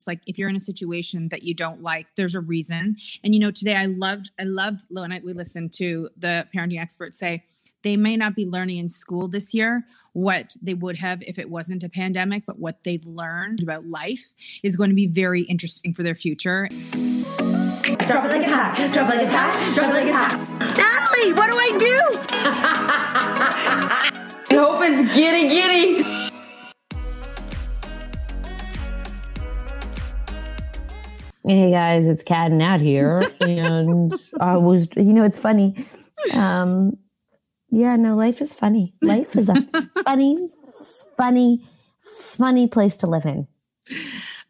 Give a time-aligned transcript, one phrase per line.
[0.00, 2.96] It's like if you're in a situation that you don't like, there's a reason.
[3.22, 6.80] And you know, today I loved, I loved when I, we listened to the parenting
[6.80, 7.44] experts say
[7.82, 11.50] they may not be learning in school this year what they would have if it
[11.50, 14.32] wasn't a pandemic, but what they've learned about life
[14.62, 16.66] is going to be very interesting for their future.
[16.70, 20.38] Drop it like a hat, Drop it like a hat, Drop it like it's hot.
[20.78, 21.98] Natalie, what do I do?
[24.50, 26.19] I hope it's giddy giddy.
[31.46, 35.86] Hey guys, it's Cat and Nat here, and I was, you know, it's funny.
[36.34, 36.98] Um,
[37.70, 38.94] yeah, no, life is funny.
[39.00, 39.54] Life is a
[40.04, 40.50] funny,
[41.16, 41.62] funny,
[42.02, 43.48] funny place to live in.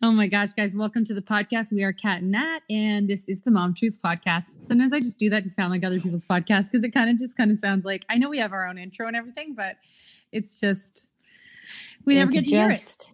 [0.02, 1.70] Oh my gosh, guys, welcome to the podcast.
[1.70, 4.56] We are Cat and Nat, and this is the Mom Truth Podcast.
[4.66, 7.19] Sometimes I just do that to sound like other people's podcasts because it kind of
[7.19, 9.76] just kind of sounds like I know we have our own intro and everything, but
[10.32, 11.06] it's just
[12.04, 13.12] we never It's get to hear it.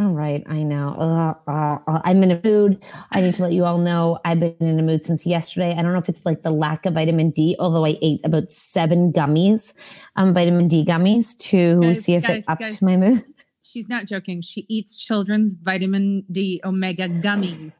[0.00, 0.96] All right, I know.
[0.98, 2.82] Uh, uh, uh, I'm in a mood.
[3.12, 5.72] I need to let you all know I've been in a mood since yesterday.
[5.76, 8.50] I don't know if it's like the lack of vitamin D, although I ate about
[8.50, 9.74] seven gummies,
[10.16, 12.80] um, vitamin D gummies to Guys, see if guys, it upped guys.
[12.80, 13.22] my mood.
[13.62, 14.40] She's not joking.
[14.40, 17.70] She eats children's vitamin D omega gummies.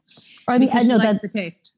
[0.47, 1.71] I mean, I know likes that the taste.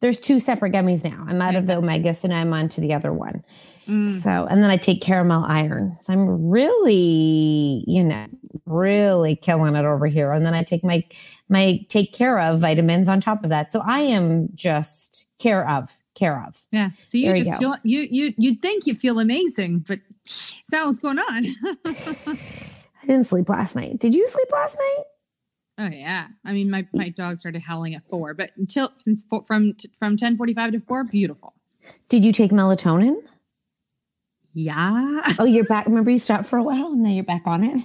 [0.00, 1.26] there's two separate gummies now.
[1.28, 3.44] I'm out of the omegas and I'm on to the other one.
[3.86, 4.08] Mm.
[4.08, 5.98] So, and then I take caramel iron.
[6.00, 8.26] So I'm really, you know,
[8.70, 10.32] really killing it over here.
[10.32, 11.04] And then I take my,
[11.48, 13.72] my take care of vitamins on top of that.
[13.72, 16.64] So I am just care of, care of.
[16.70, 16.90] Yeah.
[17.02, 17.58] So you There just go.
[17.58, 21.46] feel you you you'd think you feel amazing, but it's not what's going on.
[21.86, 23.98] I didn't sleep last night.
[23.98, 25.04] Did you sleep last night?
[25.78, 29.42] Oh yeah, I mean my my dog started howling at four, but until since four,
[29.42, 31.54] from from ten forty five to four, beautiful.
[32.10, 33.16] Did you take melatonin?
[34.52, 35.86] Yeah, Oh, you're back.
[35.86, 37.80] Remember you stopped for a while and then you're back on it?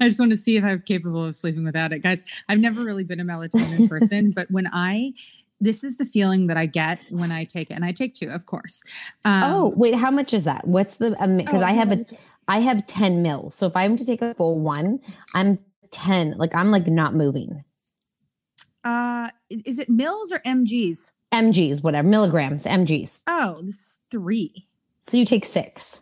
[0.00, 2.24] I just want to see if I was capable of sleeping without it, guys.
[2.48, 5.12] I've never really been a melatonin person, but when I
[5.60, 8.28] this is the feeling that I get when I take it, and I take two,
[8.30, 8.82] of course.
[9.24, 10.66] Um, oh, wait, how much is that?
[10.68, 12.04] What's the, because oh, I have a
[12.48, 13.54] I have 10 mils.
[13.54, 15.00] So if I'm to take a full one,
[15.34, 15.58] I'm
[15.90, 16.38] 10.
[16.38, 17.62] Like I'm like not moving.
[18.84, 21.12] Uh, is, is it mils or mg's?
[21.32, 23.20] MGs, whatever, milligrams, MGs.
[23.26, 24.66] Oh, this is three.
[25.08, 26.00] So you take six.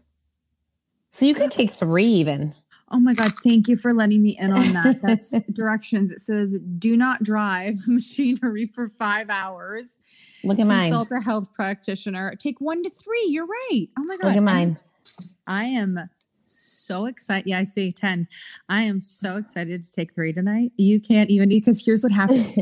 [1.11, 2.55] So you could take three even.
[2.90, 5.02] Oh my God, thank you for letting me in on that.
[5.02, 6.12] That's directions.
[6.12, 9.98] It says, do not drive machinery for five hours.
[10.44, 10.92] Look at mine.
[10.92, 12.34] Consult a health practitioner.
[12.38, 13.26] Take one to three.
[13.28, 13.88] You're right.
[13.98, 14.28] Oh my God.
[14.28, 14.76] Look at mine.
[15.46, 15.98] I am
[16.46, 17.48] so excited.
[17.48, 18.28] Yeah, I see 10.
[18.69, 20.72] I am so excited to take three tonight.
[20.76, 22.56] You can't even, because here's what happens.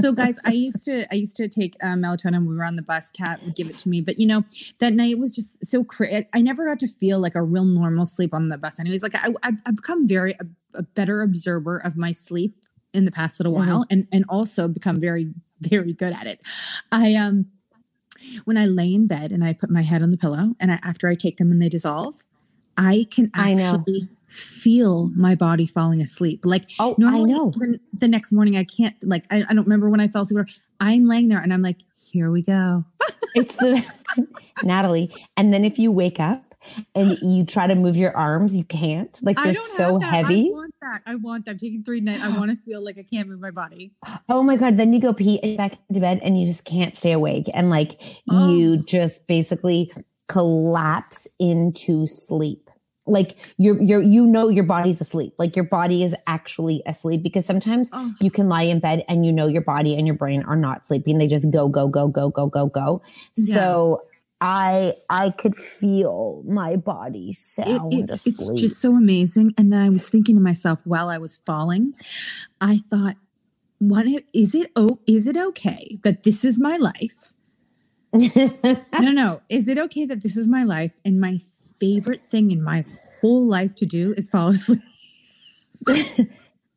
[0.00, 2.76] so guys i used to i used to take uh, melatonin when we were on
[2.76, 4.42] the bus cat would give it to me but you know
[4.78, 8.06] that night was just so cra- i never got to feel like a real normal
[8.06, 11.96] sleep on the bus anyways like I, i've become very a, a better observer of
[11.96, 16.26] my sleep in the past little while and and also become very very good at
[16.26, 16.40] it
[16.92, 17.46] i um
[18.44, 20.78] when i lay in bed and i put my head on the pillow and I,
[20.82, 22.24] after i take them and they dissolve
[22.76, 27.50] i can I actually feel my body falling asleep like oh, normally I know.
[27.50, 30.44] The, the next morning i can't like I, I don't remember when i fell asleep
[30.44, 30.48] or-
[30.80, 31.80] i'm laying there and i'm like
[32.10, 32.84] here we go
[33.34, 33.84] It's the
[34.64, 35.14] Natalie.
[35.36, 36.42] And then if you wake up
[36.96, 39.16] and you try to move your arms, you can't.
[39.22, 40.48] Like they're so heavy.
[40.48, 42.98] i want that i want that i'm taking three nights i want to feel like
[42.98, 43.92] i can't move my body
[44.28, 44.78] Oh my god!
[44.78, 47.70] Then you go pee and back into bed, and you just can't stay awake, and
[47.70, 48.52] like Oh.
[48.52, 49.92] you just basically
[50.34, 52.70] collapse into sleep.
[53.06, 55.34] Like you're you're you know your body's asleep.
[55.38, 58.12] Like your body is actually asleep because sometimes Oh.
[58.20, 60.86] you can lie in bed and you know your body and your brain are not
[60.86, 61.18] sleeping.
[61.18, 63.02] They just go go go go go go go.
[63.36, 63.54] Yeah.
[63.56, 64.02] So
[64.40, 68.58] I I could feel my body It- sound it's, it's asleep.
[68.58, 71.92] just so amazing and then i was thinking to myself while i was falling
[72.60, 73.16] i thought
[73.78, 77.34] what if, is it oh is it okay that this is my life
[78.12, 81.38] no no is it okay that this is my life and my
[81.78, 82.84] favorite thing in my
[83.20, 84.80] whole life to do is fall asleep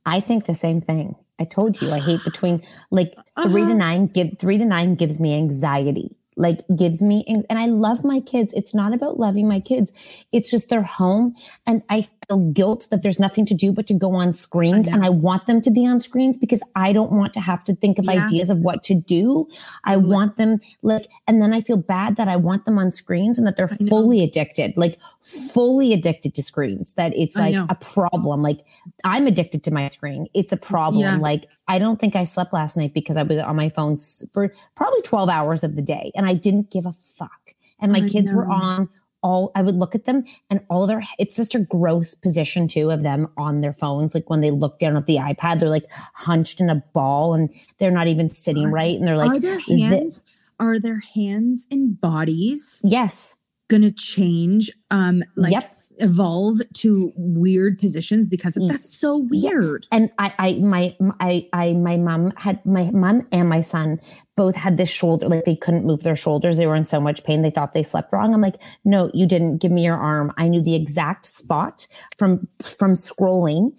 [0.05, 1.15] I think the same thing.
[1.39, 2.61] I told you I hate between
[2.91, 3.73] like 3 to Uh-huh.
[3.73, 4.07] nine.
[4.07, 6.15] Give three to nine gives me anxiety.
[6.35, 8.53] Like gives me, and and I love my kids.
[8.53, 9.91] It's not about loving my kids.
[10.31, 11.35] It's just they're home,
[11.67, 15.03] and I feel guilt that there's nothing to do but to go on screens, and
[15.03, 17.99] I want them to be on screens because I don't want to have to think
[17.99, 18.25] of Yeah.
[18.25, 19.47] ideas of what to do.
[19.83, 23.37] I want them like, and then I feel bad that I want them on screens
[23.37, 26.93] and that they're fully addicted, like fully addicted to screens.
[26.93, 28.41] That it's like a problem.
[28.41, 28.59] Like
[29.03, 30.27] I'm addicted to my screen.
[30.33, 31.01] It's a problem.
[31.01, 31.17] Yeah.
[31.17, 33.97] Like I don't think I slept last night because I was on my phone
[34.33, 37.53] for probably 12 hours of the day and I didn't give a fuck.
[37.79, 38.89] And my I kids were on
[39.23, 42.91] all I would look at them and all their it's such a gross position too
[42.91, 44.13] of them on their phones.
[44.13, 47.49] Like when they look down at the iPad, they're like hunched in a ball and
[47.79, 48.95] they're not even sitting right.
[48.97, 50.23] And they're like are their "Thi- hands
[50.59, 53.35] are their hands and bodies Yes.
[53.69, 55.77] gonna change um like Yep.
[55.97, 58.69] Evolve to weird positions because of mm.
[58.69, 59.87] that's so weird.
[59.91, 63.99] And I, I, my, I, I, my mom had my mom and my son
[64.35, 66.57] both had this shoulder, like they couldn't move their shoulders.
[66.57, 67.41] They were in so much pain.
[67.41, 68.33] They thought they slept wrong.
[68.33, 70.33] I'm like, no, you didn't give me your arm.
[70.37, 73.73] I knew the exact spot from, from scrolling.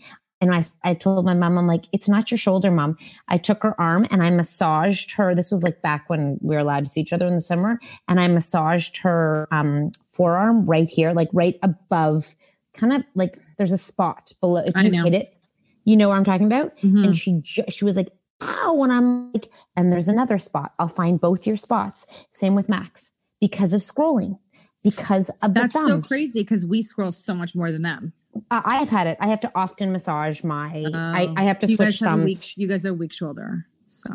[0.44, 2.98] And I, I told my mom, I'm like, it's not your shoulder, mom.
[3.28, 5.34] I took her arm and I massaged her.
[5.34, 7.80] This was like back when we were allowed to see each other in the summer.
[8.08, 12.34] And I massaged her um, forearm right here, like right above,
[12.74, 14.62] kind of like there's a spot below.
[14.66, 15.04] If I you know.
[15.04, 15.38] hit it,
[15.84, 16.76] you know what I'm talking about?
[16.80, 17.04] Mhm.
[17.04, 18.10] And she, ju- she was like,
[18.42, 18.82] ow.
[18.82, 20.74] And I'm like, and there's another spot.
[20.78, 22.06] I'll find both your spots.
[22.32, 24.38] Same with Max because of scrolling,
[24.82, 28.12] because of That's so crazy because we scroll so much more than them.
[28.50, 29.16] Uh, I have had it.
[29.20, 30.84] I have to often massage my.
[30.94, 31.34] I, Oh.
[31.36, 32.24] I have to So you guys switch have thumbs.
[32.24, 33.66] weak, you guys have a weak shoulder.
[33.86, 34.10] So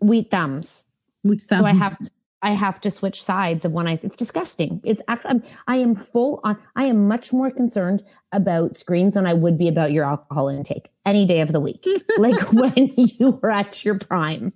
[0.00, 0.84] Weak thumbs.
[1.24, 1.60] weak thumbs.
[1.60, 2.10] So I have to.
[2.42, 3.92] I have to switch sides of when I.
[3.94, 4.80] It's disgusting.
[4.84, 6.56] It's actually I'm, I am full on.
[6.76, 10.90] I am much more concerned about screens than I would be about your alcohol intake
[11.06, 11.84] any day of the week.
[12.18, 14.52] like when you were at your prime,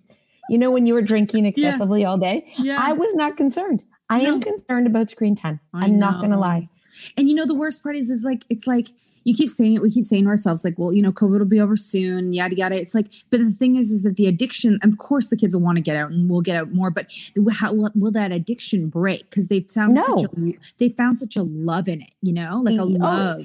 [0.50, 2.52] you know, when you were drinking excessively all day.
[2.58, 2.78] Yeah.
[2.80, 3.82] I was not concerned.
[4.10, 5.60] I am concerned about screen time.
[5.72, 6.68] I I'm not going to lie.
[7.16, 8.88] And you know, the worst part is, is like, it's like,
[9.24, 11.44] you keep saying it, we keep saying to ourselves, like, well, you know, COVID will
[11.44, 12.74] be over soon, yada, yada.
[12.74, 15.62] It's like, but the thing is, is that the addiction, of course, the kids will
[15.62, 17.12] want to get out and we'll get out more, but
[17.52, 19.28] how will, will that addiction break?
[19.28, 20.02] Because they've found No.
[20.02, 22.86] such a, they found such a love in it, you know, like a Oh.
[22.86, 23.42] love.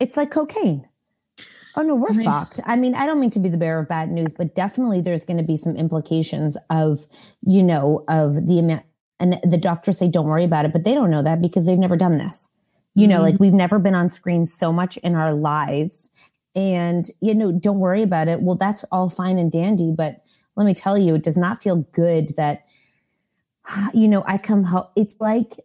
[0.00, 0.88] It's like cocaine.
[1.76, 2.24] Oh no, we're Right.
[2.24, 2.60] fucked.
[2.66, 5.24] I mean, I don't mean to be the bearer of bad news, but definitely there's
[5.24, 7.06] going to be some implications of,
[7.46, 8.82] you know, of the amount.
[9.20, 11.78] And the doctors say don't worry about it, but they don't know that because they've
[11.78, 12.48] never done this.
[12.96, 13.44] You know, like mm-hmm.
[13.44, 16.10] we've never been on screen so much in our lives,
[16.54, 18.40] and you know, don't worry about it.
[18.40, 20.22] Well, that's all fine and dandy, but
[20.56, 22.64] let me tell you, it does not feel good that,
[23.94, 24.86] you know, I come home.
[24.96, 25.58] It's like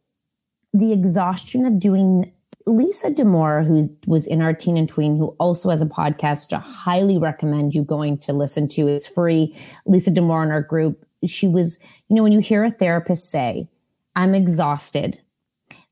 [0.74, 2.32] the exhaustion of doing
[2.66, 6.54] Lisa Damour, who was in our teen and tween, who also has a podcast, which
[6.54, 8.88] I highly recommend you going to listen to.
[8.88, 9.56] It's free.
[9.86, 11.06] Lisa Damour in our group.
[11.26, 13.68] She was, you know, when you hear a therapist say,
[14.16, 15.20] I'm exhausted,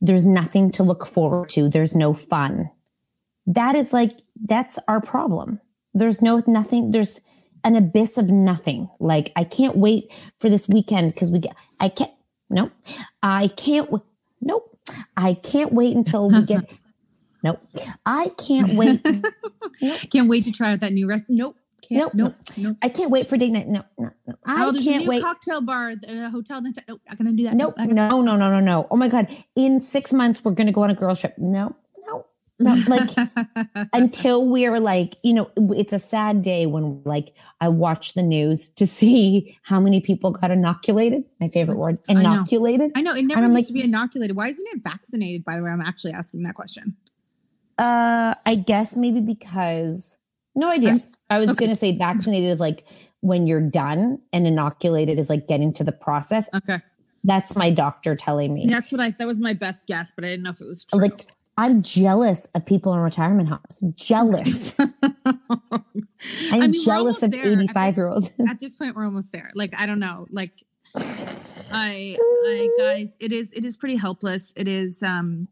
[0.01, 2.69] there's nothing to look forward to, there's no fun.
[3.46, 5.60] That is like, that's our problem.
[5.93, 7.22] There's no nothing, there's
[7.63, 8.89] an abyss of nothing.
[9.00, 12.12] Like, I can't wait for this weekend because we get, I can't,
[12.50, 12.72] nope.
[13.24, 13.89] I can't,
[14.41, 14.77] nope.
[15.17, 16.72] I can't wait until we get,
[17.43, 17.62] nope.
[18.05, 19.05] I can't wait.
[20.12, 21.25] Can't wait to try out that new rest.
[21.29, 21.55] Nope.
[21.81, 22.34] Can't, Nope.
[22.36, 22.36] nope.
[22.57, 22.77] Nope.
[22.81, 23.67] I can't wait for date night.
[23.67, 24.34] No, no, no.
[24.46, 25.22] I oh, there's can't new wait.
[25.24, 26.62] cocktail bar, the hotel.
[26.62, 27.53] next- Nope, not gonna do that.
[27.55, 27.75] Nope.
[27.77, 28.88] not No, no, no, no, no.
[28.91, 29.27] Oh my God.
[29.55, 31.36] In six months, we're going to go on a girls trip.
[31.38, 31.75] No,
[32.07, 32.25] no,
[32.60, 32.75] no.
[32.88, 33.10] Like
[33.93, 38.69] until we're like, you know, it's a sad day when like I watch the news
[38.72, 41.24] to see how many people got inoculated.
[41.39, 42.19] My favorite word, I know.
[42.22, 42.91] inoculated.
[42.96, 44.36] I know it never And I'm used like- to be inoculated.
[44.36, 45.46] Why isn't it vaccinated?
[45.46, 46.98] By the way, I'm actually asking that question.
[47.77, 50.17] Uh, I guess maybe because
[50.57, 51.01] no idea.
[51.29, 51.57] I was okay.
[51.65, 52.85] going to say vaccinated is like
[53.21, 56.49] when you're done, and inoculated is like getting to the process.
[56.53, 56.79] Okay,
[57.23, 58.65] That's my doctor telling me.
[58.67, 59.11] that's what I.
[59.11, 60.99] That was my best guess, but I didn't know if it was true.
[61.01, 63.95] Like I'm jealous of people in retirement homes.
[63.95, 64.75] Jealous.
[64.79, 64.91] I'm
[66.51, 67.41] I mean, jealous of there.
[67.41, 68.33] At this- 85 year olds.
[68.49, 69.49] at this point, we're almost there.
[69.55, 70.27] Like I don't know.
[70.29, 70.51] Like
[70.95, 73.51] I, I guys, it is.
[73.53, 74.53] It is pretty helpless.
[74.55, 75.03] It is.
[75.03, 75.47] um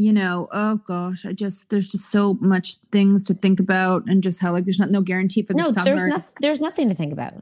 [0.00, 4.22] you know, oh gosh, I just there's just so much things to think about, and
[4.22, 5.84] just how like there's not no guarantee for the No, summer.
[5.84, 7.34] there's not, there's nothing to think about.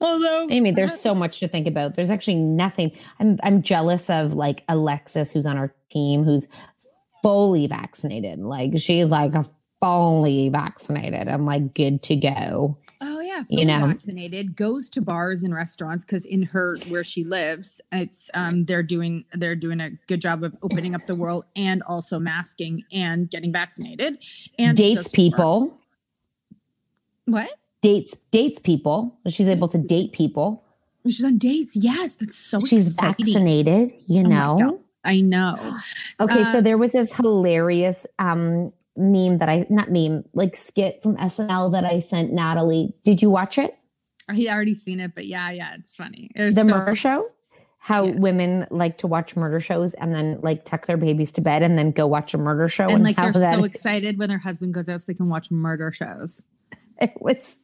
[0.00, 1.94] Although Amy, there's so much to think about.
[1.94, 2.92] There's actually nothing.
[3.18, 6.48] I'm I'm jealous of like Alexis, who's on our team, who's
[7.22, 8.38] fully vaccinated.
[8.38, 9.32] Like she's like
[9.80, 11.28] fully vaccinated.
[11.28, 12.78] I'm like good to go.
[13.38, 13.86] Oh yeah, You know.
[13.88, 18.82] vaccinated goes to bars and restaurants because in her where she lives, it's um they're
[18.82, 23.28] doing they're doing a good job of opening up the world and also masking and
[23.30, 24.18] getting vaccinated
[24.58, 25.12] and dates goes to bars.
[25.32, 25.78] people.
[27.26, 27.50] What?
[27.82, 29.18] Dates dates people.
[29.28, 30.64] She's able to date people.
[31.04, 31.76] She's on dates.
[31.76, 33.26] Yes, that's so She's exciting.
[33.26, 34.58] vaccinated, you Oh know.
[34.58, 34.80] God.
[35.04, 35.76] I know.
[36.18, 41.02] Okay, so Uh, there was this hilarious um meme that I not meme, like skit
[41.02, 42.94] from SNL that I sent Natalie.
[43.04, 43.74] Did you watch it?
[44.28, 46.30] I already seen it, but yeah, yeah, it's funny.
[46.34, 47.28] It was The so- murder show?
[47.78, 48.18] How Yeah.
[48.18, 51.78] women like to watch murder shows and then like tuck their babies to bed and
[51.78, 54.88] then go watch a murder show and like they're so excited when their husband goes
[54.88, 56.44] out so they can watch murder shows.
[57.00, 57.56] it was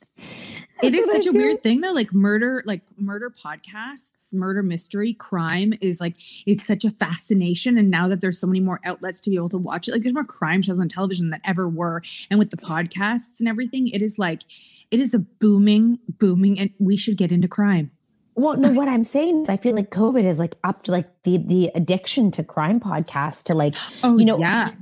[0.82, 4.34] It is That's what I such a weird thing though, like murder, like murder podcasts,
[4.34, 7.78] murder mystery, crime is like it's such a fascination.
[7.78, 10.02] And now that there's so many more outlets to be able to watch it, like
[10.02, 12.02] there's more crime shows on television than ever were.
[12.30, 14.42] And with the podcasts and everything, it is like
[14.90, 17.90] it is a booming, booming, and we should get into crime.
[18.34, 21.38] Well, no, what I'm saying is I feel like COVID has like upped like the
[21.38, 24.72] the addiction to crime podcasts to like Oh, you know yeah.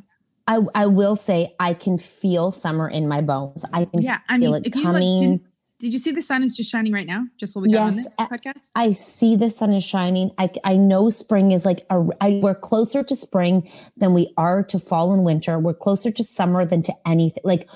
[0.46, 3.64] I I will say I can feel summer in my bones.
[3.72, 5.40] I can Yeah, I feel mean, it you look, coming.
[5.80, 7.26] Did, you see the sun is just shining right now?
[7.36, 8.70] Just while we got on this podcast.
[8.74, 10.30] I see the sun is shining.
[10.38, 14.62] I I know spring is like a, I, we're closer to spring than we are
[14.64, 15.58] to fall and winter.
[15.58, 17.42] We're closer to summer than to anything.
[17.44, 17.68] Like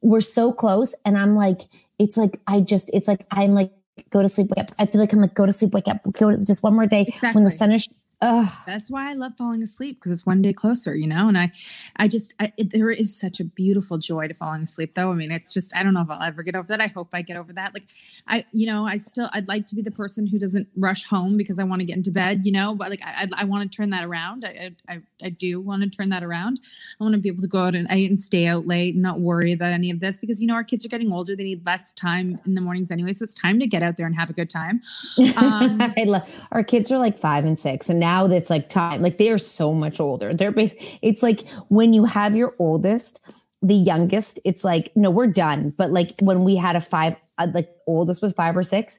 [0.00, 1.62] we're so close, and I'm like,
[1.98, 3.72] it's like I just, it's like I'm like
[4.10, 4.70] go to sleep, wake up.
[4.78, 6.00] I feel like I'm like go to sleep, wake up.
[6.12, 7.88] Go to just one more day when the sun is.
[8.20, 8.48] Ugh.
[8.66, 11.28] That's why I love falling asleep because it's one day closer, you know.
[11.28, 11.52] And I,
[11.96, 15.12] I just, I, it, there is such a beautiful joy to falling asleep, though.
[15.12, 16.80] I mean, it's just, I don't know if I'll ever get over that.
[16.80, 17.74] I hope I get over that.
[17.74, 17.84] Like,
[18.26, 21.36] I, you know, I still, I'd like to be the person who doesn't rush home
[21.36, 22.74] because I want to get into bed, you know.
[22.74, 24.44] But like, I, I, I want to turn that around.
[24.44, 26.58] I, I, I- do want to turn that around.
[26.98, 29.02] I want to be able to go out and, I, and stay out late and
[29.02, 31.36] not worry about any of this because you know our kids are getting older.
[31.36, 34.06] They need less time in the mornings anyway, so it's time to get out there
[34.06, 34.80] and have a good time.
[35.36, 39.02] Um, I love our kids are like five and six, and now that's like time.
[39.02, 40.32] Like they are so much older.
[40.34, 40.54] They're
[41.02, 43.20] it's like when you have your oldest,
[43.62, 44.38] the youngest.
[44.44, 45.70] It's like no, we're done.
[45.76, 48.98] But like when we had a five, uh, like oldest was five or six,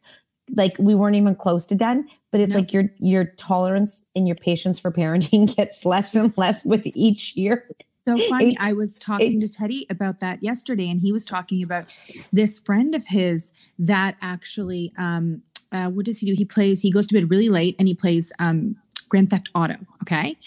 [0.55, 2.07] like we weren't even close to done.
[2.31, 2.59] But it's No.
[2.59, 7.35] like your your tolerance and your patience for parenting gets less and less with each
[7.35, 7.67] year.
[8.07, 8.51] So funny.
[8.51, 11.85] It's- I was talking to Teddy about that yesterday, and he was talking about
[12.33, 16.33] this friend of his that actually, um, uh, what does he do?
[16.33, 18.75] He plays, he goes to bed really late and he plays um,
[19.09, 19.75] Grand Theft Auto.
[20.03, 20.37] Okay.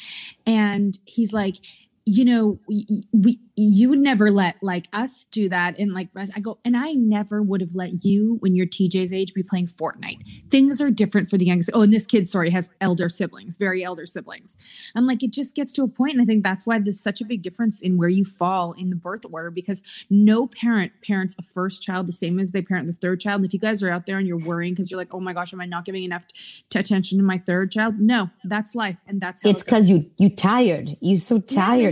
[0.46, 1.56] And he's like,
[2.04, 5.78] you know, we, we you would never let like us do that.
[5.78, 9.34] And like I go, and I never would have let you when you're TJ's age
[9.34, 10.50] be playing Fortnite.
[10.50, 11.70] Things are different for the youngest.
[11.74, 14.56] Oh, and this kid, sorry, has elder siblings, very elder siblings.
[14.94, 17.20] And like it just gets to a point, and I think that's why there's such
[17.20, 21.36] a big difference in where you fall in the birth order because no parent parents
[21.38, 23.40] a first child the same as they parent the third child.
[23.40, 25.34] And if you guys are out there and you're worrying because you're like, oh my
[25.34, 26.24] gosh, am I not giving enough
[26.70, 28.00] t- attention to my third child?
[28.00, 30.96] No, that's life, and that's how It's it because you you tired.
[31.00, 31.38] You so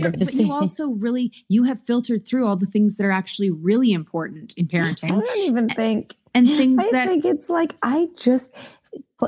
[0.01, 0.47] but- but same.
[0.47, 4.53] you also really you have filtered through all the things that are actually really important
[4.57, 5.11] in parenting.
[5.11, 6.15] I don't even think.
[6.33, 8.55] and things I that think it's like I just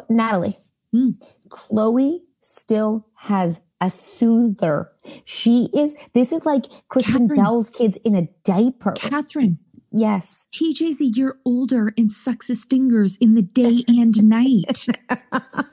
[0.09, 0.57] Natalie,
[0.91, 1.11] Hmm.
[1.49, 4.89] Chloe still has a soother.
[5.25, 5.95] She is.
[6.13, 7.41] This is like Kristen Catherine.
[7.43, 8.93] Bell's kids in a diaper.
[8.93, 9.59] Catherine
[9.91, 10.47] yes.
[10.51, 14.87] TJ's a year older and sucks his fingers in the day and night.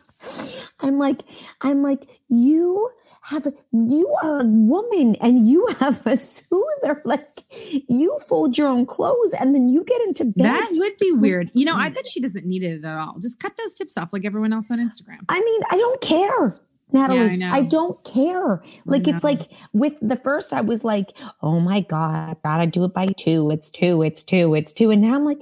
[0.81, 1.23] I'm like,
[1.63, 2.91] I'm like, you
[3.23, 7.03] have, a, you are a woman and you have a soother.
[7.05, 7.45] Like,
[7.89, 10.47] you fold your own clothes and then you get into bed.
[10.47, 11.51] that would be weird.
[11.55, 13.19] You know, I bet she doesn't need it at all.
[13.21, 15.19] Just cut those tips off like everyone else on Instagram.
[15.29, 16.61] I mean, I don't care.
[16.93, 17.53] Natalie, know.
[17.53, 18.63] I, don't care.
[18.85, 22.85] Like it's like with the first, I was like, "Oh my god, I gotta do
[22.85, 23.49] it by two.
[23.53, 24.03] It's two.
[24.03, 24.55] It's two.
[24.55, 24.91] It's two.
[24.91, 25.39] And now I'm like,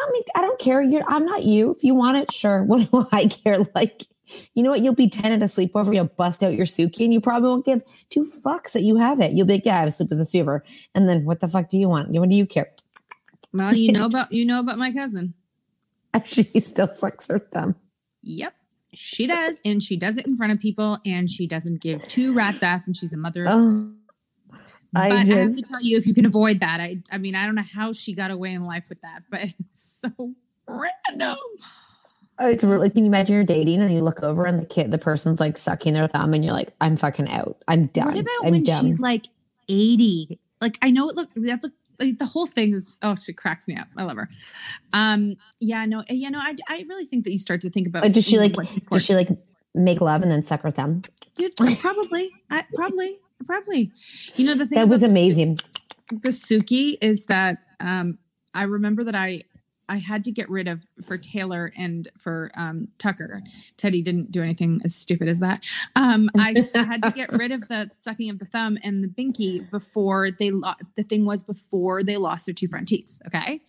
[0.00, 0.82] I mean, I don't care.
[0.82, 1.72] You're, I'm not you.
[1.72, 2.64] If you want it, sure.
[2.70, 3.58] What do I care?
[3.74, 4.02] Like,
[4.54, 4.80] you know what?
[4.82, 5.94] You'll be ten at a sleepover.
[5.94, 9.20] You'll bust out your Suki, and you probably won't give two fucks that you have
[9.20, 9.32] it.
[9.32, 10.64] You'll be like, yeah, I was sleep with a super.
[10.94, 12.10] And then what the fuck do you want?
[12.10, 12.70] What do you care?
[13.52, 15.34] Well, you know about you know about my cousin.
[16.12, 17.76] Actually, he still sucks her thumb.
[18.22, 18.54] Yep.
[18.92, 22.32] She does, and she does it in front of people, and she doesn't give two
[22.32, 23.46] rats ass, and she's a mother.
[23.48, 23.92] Oh,
[24.92, 27.36] but I I have to tell you, if you can avoid that, I I mean,
[27.36, 29.56] I don't know how she got away in life with that, but it's
[30.00, 30.34] so
[30.66, 31.36] random.
[32.40, 34.98] It's really, can you imagine you're dating and you look over and the kid, the
[34.98, 37.62] person's like sucking their thumb and you're like, I'm fucking out.
[37.68, 38.06] I'm done.
[38.06, 38.86] What about I'm when done.
[38.86, 39.26] she's like
[39.68, 40.38] 80?
[40.60, 43.68] Like I know it look that look like the whole thing is oh she cracks
[43.68, 43.88] me up.
[43.96, 44.28] I love her.
[44.92, 48.02] Um yeah, no, yeah, no, I I really think that you start to think about
[48.02, 48.54] But does she like,
[48.90, 49.28] does she like
[49.74, 51.02] make love and then suck her thumb?
[51.34, 52.30] Dude, probably.
[52.50, 53.90] I probably probably.
[54.36, 55.58] You know the thing That was about the amazing.
[56.10, 58.18] the Suki is that um
[58.54, 59.44] I remember that I
[59.90, 63.42] I had to get rid of for Taylor and for um Tucker.
[63.76, 65.64] Teddy didn't do anything as stupid as that.
[65.96, 69.68] Um I had to get rid of the sucking of the thumb and the binky
[69.68, 73.60] before they lo- the thing was before they lost their two front teeth, okay?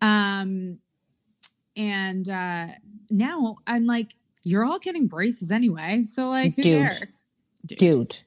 [0.00, 0.78] Um
[1.76, 2.68] and uh
[3.10, 6.82] now I'm like you're all getting braces anyway, so like who Dude.
[6.88, 7.24] cares?
[7.66, 7.78] Dude.
[7.78, 8.18] Dude.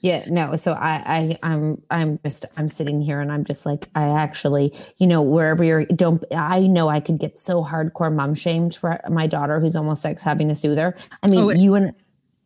[0.00, 0.56] Yeah, no.
[0.56, 4.74] So I, I, I'm, I'm just, I'm sitting here and I'm just like, I actually,
[4.98, 9.00] you know, wherever you're, don't, I know I could get so hardcore mom shamed for
[9.08, 10.96] my daughter who's almost six having a soother.
[11.22, 11.92] I mean, Oh, you and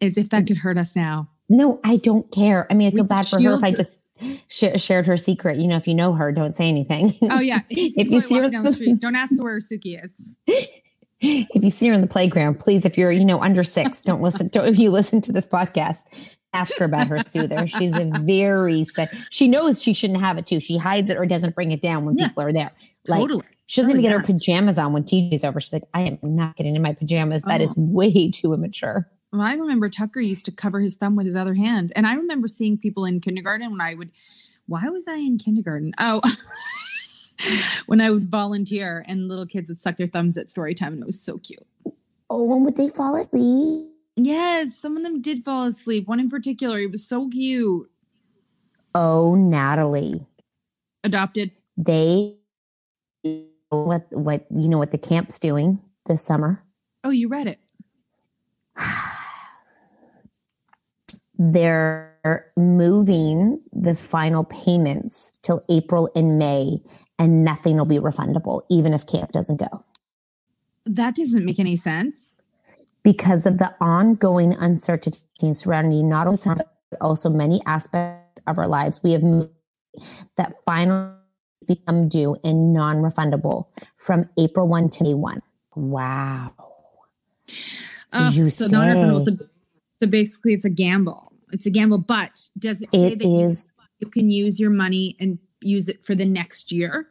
[0.03, 1.29] As if that could hurt us now.
[1.49, 2.67] no, I don't care.
[2.71, 4.03] I mean, I feel We bad for her if I just
[4.49, 5.57] sh- shared her secret.
[5.59, 7.17] You know, if you know her, don't say anything.
[7.23, 7.61] Oh yeah.
[7.71, 10.03] If you see, If you see her- down the street, don't ask her where Suki
[10.05, 10.35] is.
[11.21, 14.21] if you see her in the playground, please, if you're, you know, under six, don't
[14.21, 16.01] listen Don't if you listen to this podcast,
[16.57, 17.67] ask her about her soother.
[17.67, 20.61] She's a very, se- she knows she shouldn't have it too.
[20.61, 22.29] She hides it or doesn't bring it down when Yeah.
[22.29, 22.73] people are there.
[23.09, 23.45] Like, Totally.
[23.67, 25.61] she doesn't even get her pajamas on when TJ's over.
[25.61, 27.43] She's like, I am not getting in my pajamas.
[27.43, 27.83] That is Oh.
[27.83, 29.09] way too immature.
[29.33, 31.93] Well, I remember Tucker used to cover his thumb with his other hand.
[31.95, 34.11] And I remember seeing people in kindergarten when I would,
[34.67, 35.93] why was I in kindergarten?
[35.99, 36.21] Oh,
[37.87, 40.95] when I would volunteer and little kids would suck their thumbs at story time.
[40.95, 41.67] And it was so cute.
[42.31, 43.87] Oh, when would they fall asleep?
[44.17, 46.09] Yes, some of them did fall asleep.
[46.09, 47.91] One in particular, he was so cute.
[48.95, 50.27] Oh, Natalie.
[51.05, 51.53] Adopted.
[51.77, 52.37] They
[53.69, 56.63] what what you know what the camp's doing this summer?
[57.05, 57.61] Oh, you read it.
[61.39, 66.79] They're moving the final payments till April and May,
[67.19, 69.85] and nothing will be refundable, even if camp doesn't go.
[70.87, 72.26] That doesn't make any sense.
[73.07, 78.67] Because of the ongoing uncertainty surrounding not only some, but also many aspects of our
[78.67, 79.23] lives, we have
[80.37, 81.15] that final
[81.69, 85.41] become due and non-refundable from April 1 to May 1.
[85.77, 86.53] Wow.
[88.13, 89.25] Uh, You so non-refundable.
[89.25, 89.47] So,
[90.03, 91.33] so basically, it's a gamble.
[91.53, 93.67] It's a gamble, but does it say It that
[94.01, 97.07] you can use your money and use it for the next year?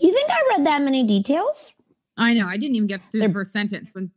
[0.00, 1.72] You think I read that many details?
[2.20, 2.46] I know.
[2.46, 3.90] I didn't even get through the They're- first sentence.
[3.92, 4.12] When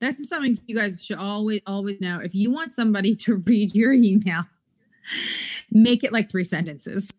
[0.00, 2.20] this is something you guys should always always know.
[2.20, 4.44] If you want somebody to read your email,
[5.70, 7.10] make it like three sentences.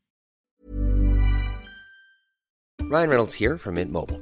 [2.81, 4.21] Ryan Reynolds here from Mint Mobile.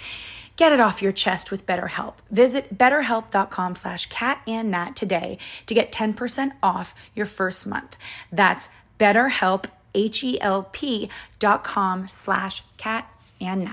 [0.57, 2.15] Get it off your chest with BetterHelp.
[2.29, 7.97] Visit betterhelp.com slash cat and today to get 10% off your first month.
[8.31, 11.09] That's betterhelp, H-E-L-P
[11.39, 13.09] dot com slash cat
[13.39, 13.67] and.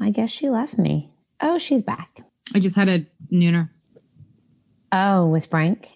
[0.00, 1.10] I guess she left me.
[1.40, 2.20] Oh, she's back.
[2.54, 3.70] I just had a nooner.
[4.92, 5.88] Oh, with Frank?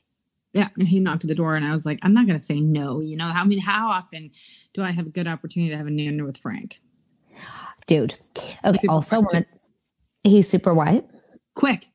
[0.53, 2.61] Yeah, he knocked at the door, and I was like, I'm not going to say
[2.61, 3.01] no.
[3.01, 4.31] You know, I mean, how often
[4.73, 6.81] do I have a good opportunity to have a nooner with Frank?
[7.87, 8.15] Dude.
[8.65, 9.47] Okay, Super also, quick,
[10.23, 11.05] he's super white.
[11.55, 11.87] Quick.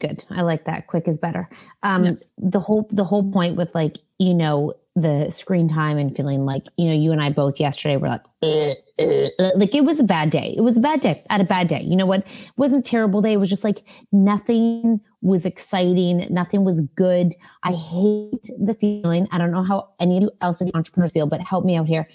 [0.00, 0.24] Good.
[0.30, 0.86] I like that.
[0.86, 1.48] Quick is better.
[1.82, 6.44] Um, the whole the whole point with like, you know, the screen time and feeling
[6.44, 10.00] like, you know, you and I both yesterday were like, "Eh, eh," like it was
[10.00, 10.54] a bad day.
[10.56, 11.22] It was a bad day.
[11.30, 11.82] I had a bad day.
[11.82, 12.20] You know what?
[12.20, 13.34] It wasn't a terrible day.
[13.34, 16.26] It was just like nothing was exciting.
[16.30, 17.34] Nothing was good.
[17.62, 19.28] I hate the feeling.
[19.30, 22.08] I don't know how any of you else entrepreneurs feel, but help me out here.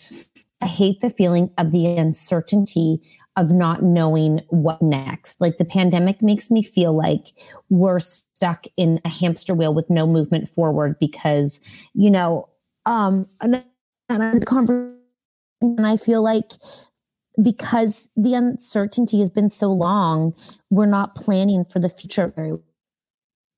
[0.66, 3.00] I hate the feeling of the uncertainty
[3.36, 5.40] of not knowing what next.
[5.40, 7.28] Like the pandemic makes me feel like
[7.70, 11.60] we're stuck in a hamster wheel with no movement forward because,
[11.94, 12.50] you know,
[12.88, 13.64] um, and,
[14.10, 16.54] and I feel like
[17.44, 20.34] because the uncertainty has been so long,
[20.72, 22.54] we're not planning for the future very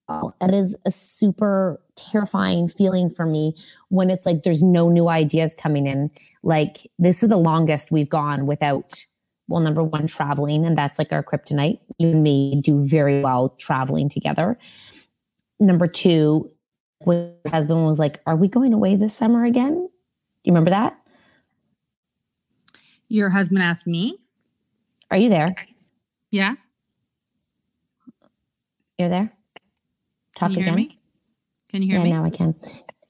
[0.09, 0.35] well.
[0.41, 3.55] It is a super terrifying feeling for me
[3.89, 6.11] when it's like there's no new ideas coming in.
[6.47, 9.05] Like this is the longest we've gone without
[9.49, 11.79] well, number one, traveling, and that's like our kryptonite.
[11.99, 14.57] You and me do very well traveling together.
[15.59, 16.49] Number two,
[16.99, 19.73] when your husband was like, Are we going away this summer again?
[19.75, 19.89] Do
[20.43, 20.97] you remember that?
[23.09, 24.17] Your husband asked me.
[25.11, 25.53] Are you there?
[26.31, 26.55] Yeah.
[28.97, 29.33] You're there?
[30.37, 30.75] Talk Can you hear again.
[30.75, 30.99] me?
[31.71, 32.11] Can you hear yeah, me?
[32.11, 32.55] now I can.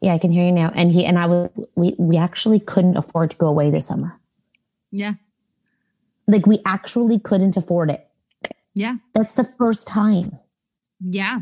[0.01, 0.71] Yeah, I can hear you now.
[0.75, 4.19] And he and I was we we actually couldn't afford to go away this summer.
[4.91, 5.13] Yeah.
[6.27, 8.07] Like we actually couldn't afford it.
[8.73, 8.97] Yeah.
[9.13, 10.37] That's the first time.
[10.99, 11.41] Yeah.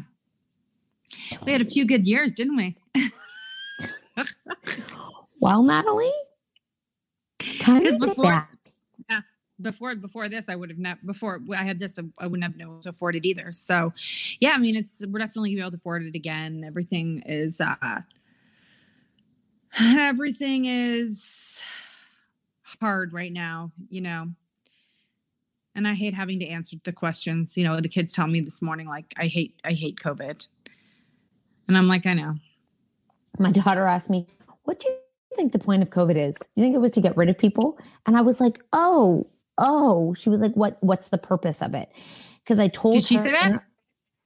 [1.46, 2.78] We had a few good years, didn't we?
[5.42, 6.12] Well, Natalie,
[7.38, 8.48] Because before,
[9.10, 9.22] yeah,
[9.62, 11.06] before before this, I would have not.
[11.06, 13.52] Before I had this, I wouldn't have been able to afford it either.
[13.52, 13.94] So,
[14.40, 16.64] yeah, I mean, it's we're definitely gonna be able to afford it again.
[16.66, 18.02] Everything is, uh
[19.80, 21.60] everything is
[22.80, 24.28] hard right now, you know.
[25.76, 27.58] And I hate having to answer the questions.
[27.58, 30.48] You know, the kids tell me this morning, like, I hate, I hate COVID,
[31.68, 32.36] and I'm like, I know.
[33.40, 34.28] my daughter asked me,
[34.64, 34.96] What do you
[35.36, 36.38] think the point of COVID is?
[36.56, 37.78] You think it was to get rid of people?
[38.06, 40.14] And I was like, Oh, oh.
[40.14, 41.90] She was like, What what's the purpose of it?
[42.44, 43.00] Because I told her.
[43.02, 43.46] Did she her- say that?
[43.46, 43.62] and-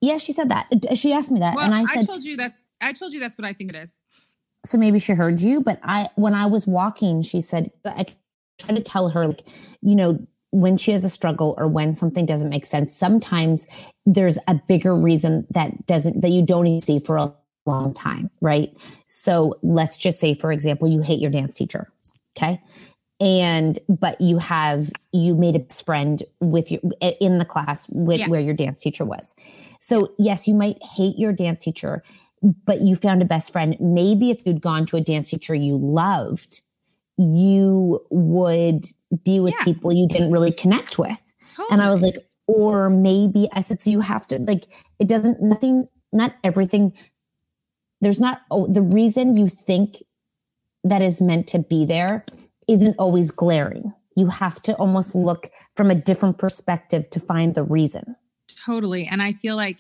[0.02, 0.68] yeah, she said that.
[0.96, 1.56] She asked me that.
[1.56, 3.72] Well, and I said I, told you that's, I told you that's what I think
[3.72, 4.00] it is.
[4.66, 8.06] So maybe she heard you, but I when I was walking, she said I
[8.60, 9.48] try to tell her like,
[9.82, 10.20] you know,
[10.52, 13.68] when she has a struggle or when something doesn't make sense, sometimes
[14.06, 17.34] there's a bigger reason that doesn't that you don't even see for a
[17.66, 18.72] long time, right?
[19.06, 21.92] So let's just say, for example, you hate your dance teacher.
[22.38, 22.62] Okay.
[23.22, 26.82] And but you have you made a best friend with your
[27.20, 28.28] in the class with Yeah.
[28.28, 29.34] where your dance teacher was.
[29.82, 32.02] So yes, you might hate your dance teacher,
[32.42, 33.76] but you found a best friend.
[33.80, 36.62] Maybe if you'd gone to a dance teacher you loved,
[37.18, 38.86] you would
[39.26, 39.64] be with Yeah.
[39.66, 41.34] people you didn't really connect with.
[41.70, 44.66] And I was like, or maybe I said, so you have to like,
[45.00, 46.94] it doesn't, nothing, not everything.
[48.02, 50.02] There's not, oh, the reason you think
[50.84, 52.26] that is meant to be there
[52.68, 53.94] isn't always glaring.
[54.16, 58.16] You have to almost look from a different perspective to find the reason.
[58.70, 59.78] Totally and i feel like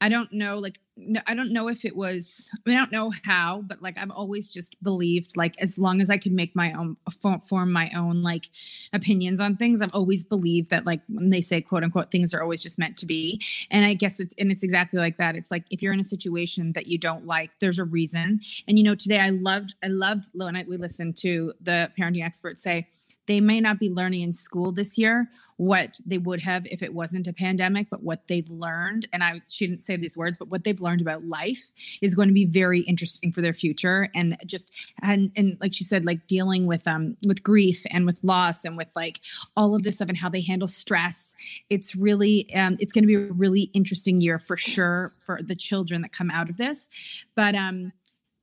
[0.00, 2.92] i don't know like no, i don't know if it was i, mean, I don't
[2.92, 6.54] know how but like i've always just believed like as long as i could make
[6.54, 6.96] my own
[7.40, 8.48] form my own like
[8.92, 12.40] opinions on things i've always believed that like when they say quote unquote things are
[12.40, 15.50] always just meant to be and i guess it's and it's exactly like that it's
[15.50, 18.84] like if you're in a situation that you don't like there's a reason and you
[18.84, 22.86] know today i loved i loved when I, we listened to the parenting experts say
[23.26, 26.94] they may not be learning in school this year what they would have if it
[26.94, 30.38] wasn't a pandemic, but what they've learned, and I was, she didn't say these words,
[30.38, 34.08] but what they've learned about life is going to be very interesting for their future.
[34.14, 34.70] And just
[35.02, 38.76] and and like she said, like dealing with um with grief and with loss and
[38.76, 39.20] with like
[39.56, 41.34] all of this stuff and how they handle stress.
[41.68, 45.56] It's really um it's going to be a really interesting year for sure for the
[45.56, 46.88] children that come out of this.
[47.34, 47.92] But um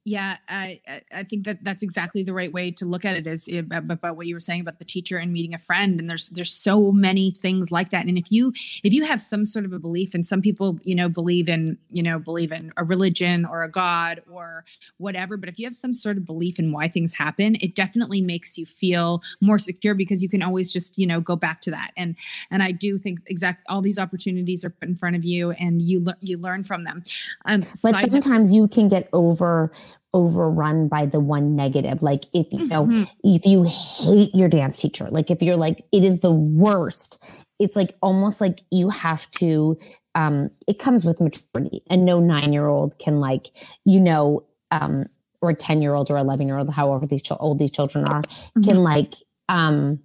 [0.08, 3.26] yeah, I I think that that's exactly the right way to look at it.
[3.26, 6.30] Is about, what you were saying about the teacher and meeting a friend, and there's
[6.30, 8.06] there's so many things like that.
[8.06, 10.94] And if you if you have some sort of a belief, and some people you
[10.94, 14.64] know believe in you know believe in a religion or a god or
[14.98, 18.22] whatever, but if you have some sort of belief in why things happen, it definitely
[18.22, 21.72] makes you feel more secure because you can always just you know go back to
[21.72, 21.94] that.
[21.98, 22.16] And
[22.52, 25.82] and I do think exact all these opportunities are put in front of you, and
[25.82, 27.04] you le- you learn from them.
[27.46, 29.72] Um, but sometimes you can get over
[30.14, 32.02] overrun by the one negative.
[32.02, 33.04] Like if you know, mm-hmm.
[33.24, 37.76] if you hate your dance teacher, like if you're like, it is the worst, it's
[37.76, 39.78] like almost like you have to,
[40.16, 43.48] um, it comes with maturity and no nine year old can like,
[43.84, 45.06] you know, um,
[45.42, 48.22] or 10 year old or 11 year old, however these ch- old these children are,
[48.22, 48.64] mm-hmm.
[48.64, 49.16] can like,
[49.50, 50.00] um,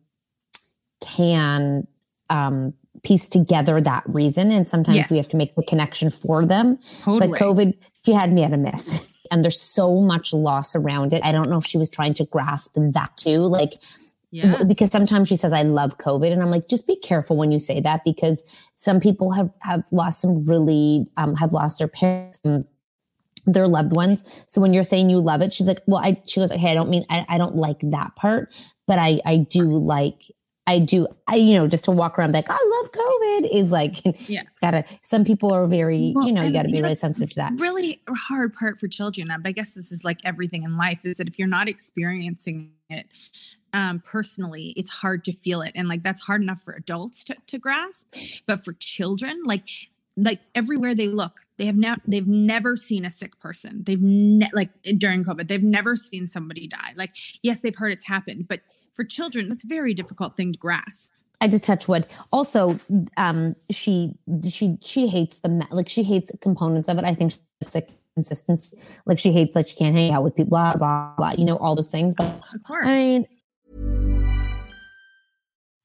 [1.00, 1.87] can,
[2.29, 4.50] um, piece together that reason.
[4.50, 5.11] And sometimes yes.
[5.11, 6.79] we have to make the connection for them.
[7.00, 7.31] Totally.
[7.31, 7.74] But COVID,
[8.05, 11.24] she had me at a miss and there's so much loss around it.
[11.24, 13.38] I don't know if she was trying to grasp that too.
[13.38, 13.74] Like,
[14.30, 14.62] yeah.
[14.62, 16.32] because sometimes she says, I love COVID.
[16.32, 18.42] And I'm like, just be careful when you say that because
[18.76, 22.40] some people have, have lost some really, um, have lost their parents.
[22.44, 22.64] And,
[23.46, 24.24] their loved ones.
[24.46, 26.74] So when you're saying you love it, she's like, well, I, she goes, hey, I
[26.74, 28.54] don't mean, I, I don't like that part,
[28.86, 30.30] but I, I do like
[30.70, 34.04] I do, I, you know, just to walk around like, I love COVID is like,
[34.28, 37.30] yeah, it's gotta, some people are very, well, you know, you gotta be really sensitive
[37.30, 37.54] to that.
[37.56, 39.33] Really hard part for children.
[39.33, 43.09] I guess this is like everything in life is that if you're not experiencing it,
[43.72, 45.72] um, personally, it's hard to feel it.
[45.74, 48.14] And like, that's hard enough for adults to, to grasp,
[48.46, 49.66] but for children, like,
[50.16, 53.83] like everywhere they look, they have now they've never seen a sick person.
[53.85, 56.92] They've ne- like during COVID, they've never seen somebody die.
[56.94, 57.11] Like,
[57.42, 58.61] yes, they've heard it's happened, but
[59.00, 61.14] for children, that's a very difficult thing to grasp.
[61.40, 62.06] I just touch wood.
[62.32, 62.78] Also,
[63.16, 64.14] um, she
[64.46, 67.04] she she hates the like she hates components of it.
[67.04, 67.32] I think
[67.62, 68.78] it's like consistency.
[69.06, 70.50] Like she hates that she can't hang out with people.
[70.50, 71.32] Blah blah blah.
[71.32, 72.14] You know all those things.
[72.14, 73.26] But of course, I mean,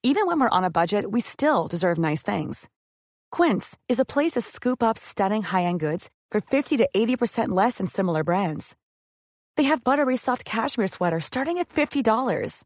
[0.03, 2.67] even when we're on a budget, we still deserve nice things.
[3.31, 7.15] Quince is a place to scoop up stunning high end goods for fifty to eighty
[7.15, 8.75] percent less than similar brands.
[9.55, 12.65] They have buttery soft cashmere sweaters starting at fifty dollars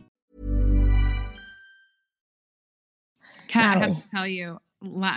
[3.51, 4.59] Kat, I have to tell you.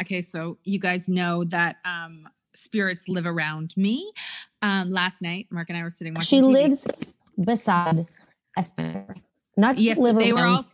[0.01, 4.11] Okay, so you guys know that um, spirits live around me.
[4.61, 6.43] Um, last night, Mark and I were sitting watching.
[6.43, 6.53] She TV.
[6.53, 6.87] lives
[7.43, 8.07] beside
[8.57, 9.19] a spirit.
[9.57, 10.43] Not yes, live they around.
[10.43, 10.65] were all.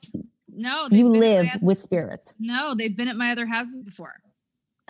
[0.49, 2.35] No, you live with spirits.
[2.39, 4.21] No, they've been at my other houses before.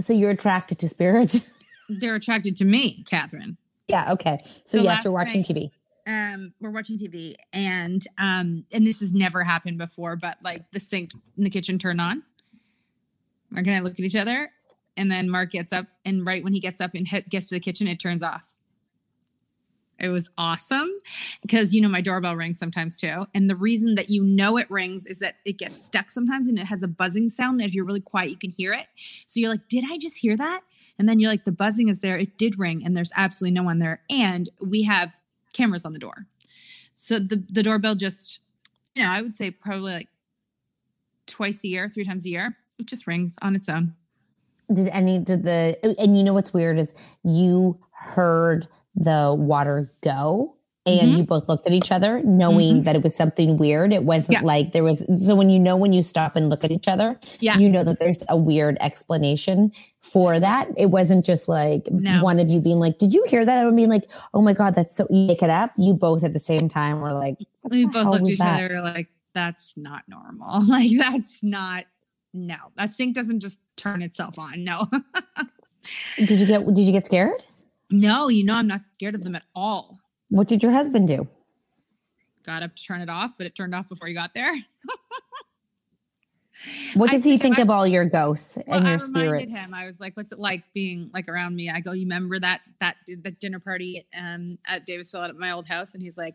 [0.00, 1.46] So you're attracted to spirits.
[1.88, 3.56] They're attracted to me, Catherine.
[3.88, 4.12] Yeah.
[4.12, 4.42] Okay.
[4.64, 5.71] So, so yes, you're watching night, TV.
[6.06, 10.79] um we're watching TV and um and this has never happened before, but like the
[10.81, 12.23] sink in the kitchen turned on.
[13.51, 14.51] Mark and I look at each other,
[14.96, 17.55] and then Mark gets up, and right when he gets up and hit, gets to
[17.55, 18.55] the kitchen, it turns off.
[20.01, 20.88] It was awesome
[21.42, 23.27] because you know my doorbell rings sometimes too.
[23.35, 26.59] And the reason that you know it rings is that it gets stuck sometimes and
[26.59, 28.87] it has a buzzing sound that if you're really quiet, you can hear it.
[29.27, 30.63] So you're like, did I just hear that?
[30.98, 32.17] And then you're like, the buzzing is there.
[32.17, 34.01] It did ring and there's absolutely no one there.
[34.11, 35.21] And we have
[35.53, 36.27] cameras on the door.
[36.94, 38.40] So the, the doorbell just,
[38.94, 40.09] you know, I would say probably like
[41.27, 43.94] twice a year, three times a year, it just rings on its own.
[44.72, 50.54] Did any did the and you know what's weird is you heard the water go
[50.87, 51.18] and Mhm.
[51.18, 52.85] you both looked at each other knowing Mhm.
[52.85, 53.92] that it was something weird.
[53.92, 54.40] It wasn't Yeah.
[54.42, 57.18] like there was so when you know when you stop and look at each other,
[57.40, 57.58] Yeah.
[57.58, 60.68] you know that there's a weird explanation for that.
[60.76, 62.22] It wasn't just like No.
[62.22, 63.58] one of you being like, Did you hear that?
[63.58, 65.72] I would mean like, oh my God, that's so pick it up.
[65.76, 67.37] You both at the same time were like,
[67.68, 68.64] We both looked at each that?
[68.70, 70.64] other like, that's not normal.
[70.68, 71.85] Like, that's not,
[72.33, 74.62] no, that sink doesn't just turn itself on.
[74.64, 74.87] No.
[76.16, 77.44] Did you get did you get scared?
[77.90, 79.98] no, you know, I'm not scared of them at all.
[80.28, 81.26] What did your husband do?
[82.44, 84.54] Got up to turn it off, but it turned off before you got there.
[86.94, 89.02] What I does he think think I- of all your ghosts Well, and your I
[89.02, 89.52] reminded spirits?
[89.52, 89.72] him.
[89.72, 92.60] I was like, "What's it like being like around me?" I go, "You remember that
[92.81, 96.35] that the dinner party um, at Davisville at my old house?" And he's like,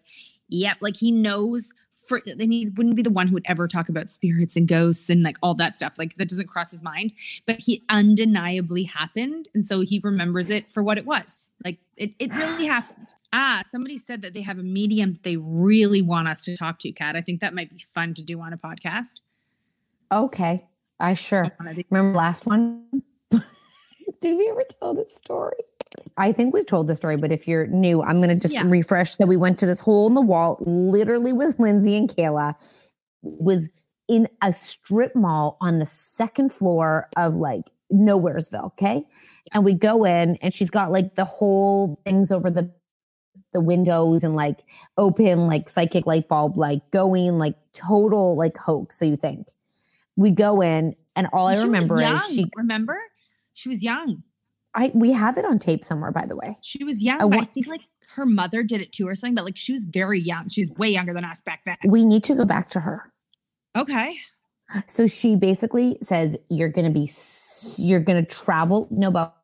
[0.50, 1.72] "Yep." Like he knows.
[2.08, 5.10] For and he wouldn't be the one who would ever talk about spirits and ghosts
[5.10, 5.94] and like all that stuff.
[5.98, 7.14] Like that doesn't cross his mind.
[7.46, 11.52] But he undeniably happened, and so he remembers it for what it was.
[11.64, 13.14] Like it, it really happened.
[13.34, 16.80] Ah, somebody said that they have a medium that they really want us to talk
[16.80, 17.16] to, Kat.
[17.16, 19.20] I think that might be fun to do on a podcast.
[20.12, 20.66] Okay.
[21.00, 22.86] I sure remember last one.
[24.22, 25.58] Did we ever tell this story?
[26.18, 28.64] I think we've told the story, but if you're new, I'm going to just Yeah.
[28.66, 32.56] refresh that we went to this hole in the wall, literally with Lindsay and Kayla,
[33.22, 33.70] was
[34.08, 38.66] in a strip mall on the second floor of like Nowheresville.
[38.68, 39.04] Okay.
[39.54, 42.72] And we go in and she's got like the whole things over the
[43.54, 44.64] the windows and like
[44.98, 49.48] open like psychic light bulb like going like total like hoax so you think
[50.18, 52.98] we go in and all i She remember is she remember
[53.54, 54.24] she was young.
[54.76, 57.22] I we have it on tape somewhere by the way She was young.
[57.22, 57.82] I but I think like
[58.16, 60.48] her mother did it too or something, but like she was very young.
[60.48, 61.78] She's way younger than us back then.
[61.86, 63.12] we need to go back to her
[63.76, 64.18] Okay.
[64.88, 67.10] so she basically says you're gonna be
[67.78, 69.36] you're gonna travel no but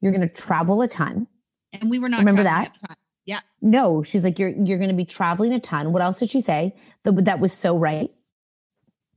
[0.00, 1.26] you're gonna travel a ton
[1.72, 2.66] And we were not Remember that?
[2.66, 2.96] at the time.
[3.26, 3.40] Yeah.
[3.60, 6.74] no she's like you're you're gonna be traveling a ton what else did she say
[7.04, 8.10] that that was so right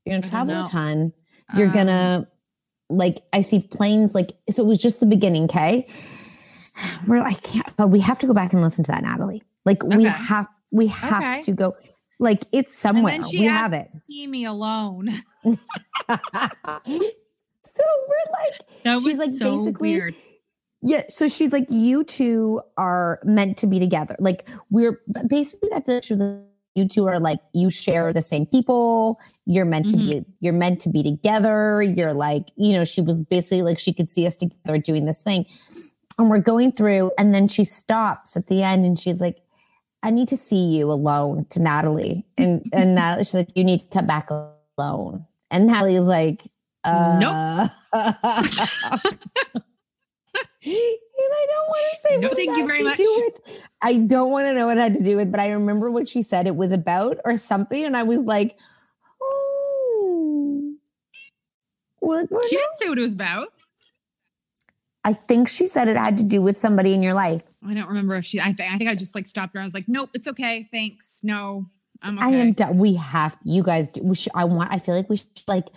[0.06, 1.14] you're gonna travel a ton
[1.56, 2.28] you're Um, gonna
[2.90, 5.88] like i see planes like so it was just the beginning okay
[7.08, 9.84] we're like can't but we have to go back and listen to that natalie like
[9.84, 11.42] we have we have Okay.
[11.44, 11.76] to go
[12.20, 15.10] like it's somewhere And then she we have it see me alone.
[15.46, 15.58] so
[16.88, 20.16] we're like That she's like so basically weird.
[20.82, 25.88] yeah so she's like you two are meant to be together like we're basically that's
[25.88, 26.40] like she was like,
[26.76, 29.20] you two are like you share the same people.
[29.46, 31.82] You're meant to be you're meant to be together.
[31.82, 35.22] You're like you know she was basically like she could see us together doing this
[35.22, 35.46] thing.
[36.18, 39.38] And we're going through and then she stops at the end and she's like
[40.04, 42.26] i need to see you alone to natalie.
[42.38, 44.30] And and natalie, she's like you need to come back
[44.78, 45.26] alone.
[45.52, 46.44] And natalie's like
[46.84, 47.20] uh.
[47.20, 47.72] Nope.
[51.24, 52.98] and I don't want to say No, what thank you very much.
[53.00, 55.90] with- I don't want to know what it had to do with, but I remember
[55.92, 58.58] what she said it was about or something, and I was like,
[59.22, 60.74] "Oh,
[62.02, 63.48] well, we're She didn't say what it was about.
[65.06, 67.44] I think she said it had to do with somebody in your life.
[67.66, 68.40] I don't remember if she.
[68.42, 69.62] I, th- I think I just like stopped her.
[69.62, 70.68] I was like, "Nope, it's okay.
[70.72, 71.20] Thanks.
[71.24, 71.68] No,
[72.02, 72.54] I'm okay." I am.
[72.54, 72.78] done.
[72.78, 73.88] We have you guys.
[73.90, 74.32] Do, we should.
[74.36, 74.72] I want.
[74.72, 75.68] I feel like we should like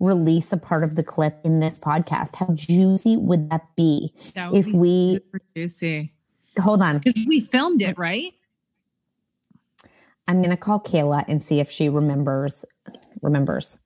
[0.00, 2.36] release a part of the clip in this podcast.
[2.36, 5.20] How juicy would that be That would if be we
[5.56, 6.12] juicy
[6.60, 6.98] hold on?
[6.98, 8.32] because we filmed it, right?
[10.28, 12.64] I'm gonna call Kayla and see if she remembers
[13.22, 13.78] remembers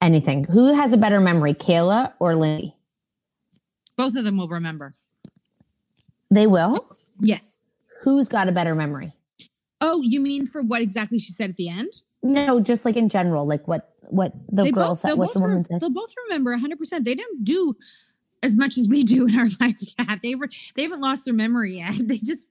[0.00, 0.44] anything.
[0.44, 2.74] Who has a better memory, Kayla or Lindsay?
[3.96, 4.94] Both of them will remember.
[6.30, 6.96] They will.
[7.20, 7.60] Yes.
[8.02, 9.12] Who's got a better memory?
[9.86, 11.92] Oh, you mean for what exactly she said at the end?
[12.22, 15.40] No, just like in general, like what what the They girl both, said, what the
[15.40, 15.80] woman rem- said.
[15.80, 17.04] They'll both remember 100%.
[17.04, 17.76] They didn't do
[18.42, 20.20] as much as we do in our life yet.
[20.22, 21.94] They were they haven't lost their memory yet.
[21.98, 22.50] They just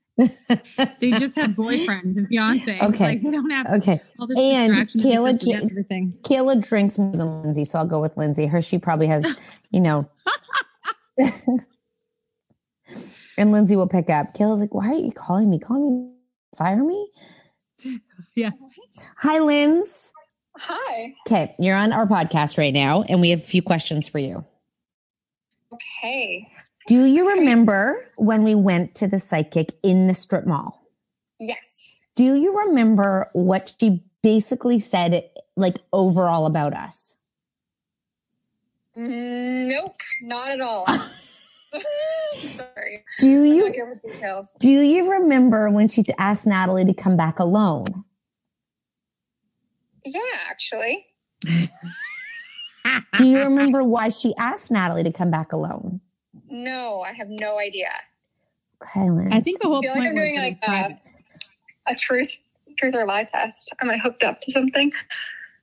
[0.99, 2.77] they just have boyfriends and fiancés.
[2.79, 3.03] It's Okay.
[3.03, 3.99] Like they don't have Okay.
[4.19, 4.73] all this And.
[4.73, 6.11] Kayla makes us forget J- everything.
[6.21, 8.45] Kayla drinks more than Lindsay, so I'll go with Lindsay.
[8.45, 9.25] Her, she probably has,
[9.71, 10.07] you know.
[13.37, 14.33] and Lindsay will pick up.
[14.35, 15.57] Kayla's like, "Why are you calling me?
[15.59, 16.09] Call me
[16.55, 17.07] fire me?
[18.35, 18.49] Yeah.
[19.19, 20.11] Hi, Linz.
[20.57, 21.13] Hi.
[21.27, 24.43] Okay, you're on our podcast right now, and we have a few questions for you.
[25.71, 26.47] Okay.
[26.87, 30.83] Do you remember when we went to the psychic in the strip mall?
[31.39, 31.97] Yes.
[32.15, 37.13] Do you remember what she basically said, like overall about us?
[38.97, 40.85] Mm, Nope, not at all.
[42.35, 43.03] Sorry.
[43.19, 44.49] Do you not good with details.
[44.59, 47.85] do you remember when she asked Natalie to come back alone?
[50.05, 50.19] Yeah,
[50.49, 51.05] actually.
[53.17, 56.01] Do you remember why she asked Natalie to come back alone?
[56.49, 57.89] No, I have no idea.
[58.83, 59.33] Okay, Linz.
[59.33, 60.67] I think the I whole feel point like I'm doing like it's
[61.87, 62.37] a, a truth
[62.77, 63.71] truth or lie test.
[63.81, 64.91] Am I hooked up to something?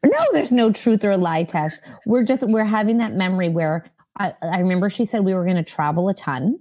[0.05, 1.81] No, there's no truth or lie test.
[2.07, 3.85] We're just we're having that memory where
[4.21, 6.61] I, I remember she said we were going to travel a ton,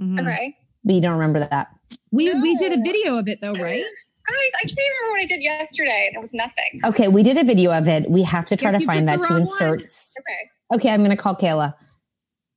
[0.00, 0.20] Mhm.
[0.20, 0.56] Okay.
[0.84, 1.68] but you don't remember that.
[2.10, 3.84] We we did a video of it though, right?
[3.84, 6.06] Guys, I can't even remember what I did yesterday.
[6.08, 6.80] and It was nothing.
[6.84, 8.10] Okay, we did a video of it.
[8.10, 9.80] We have to try Guess to find that to wrong insert.
[9.80, 10.50] Okay.
[10.74, 11.74] Okay, I'm going to call Kayla.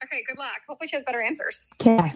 [0.04, 0.52] Okay, good luck.
[0.68, 1.66] Hopefully she has better answers.
[1.82, 2.14] Okay.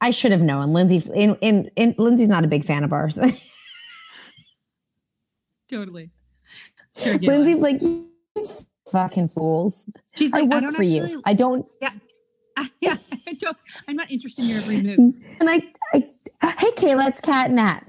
[0.00, 0.72] I should have known.
[0.72, 3.18] Lindsay, in, in, in, Lindsay's not a big fan of ours.
[5.68, 6.10] Totally.
[6.98, 8.08] Sure, Lindsay's like, "You
[8.90, 9.86] fucking fools.
[10.14, 11.22] She's I like, I, work don't for actually, you.
[11.24, 11.66] I don't.
[11.80, 11.90] Yeah.
[12.80, 12.96] yeah.
[13.26, 13.56] I don't,
[13.88, 15.14] I'm not interested in your every move.
[15.40, 15.62] And I,
[15.94, 17.80] I, hey, Kayla, it's Kat and Nat.